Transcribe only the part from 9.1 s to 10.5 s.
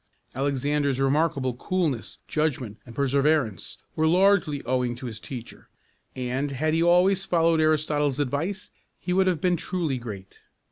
would have been truly great.